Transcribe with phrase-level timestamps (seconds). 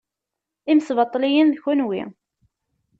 [0.71, 2.01] Imesbaṭliyen d kenwi.